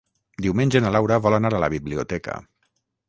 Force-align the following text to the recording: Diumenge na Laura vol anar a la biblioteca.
Diumenge 0.45 0.81
na 0.85 0.93
Laura 0.95 1.19
vol 1.25 1.37
anar 1.39 1.51
a 1.59 1.63
la 1.65 1.69
biblioteca. 1.75 2.39